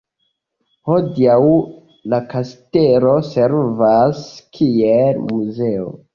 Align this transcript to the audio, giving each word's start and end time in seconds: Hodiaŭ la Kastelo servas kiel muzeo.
Hodiaŭ 0.89 1.41
la 2.13 2.21
Kastelo 2.31 3.13
servas 3.29 4.27
kiel 4.59 5.23
muzeo. 5.29 5.89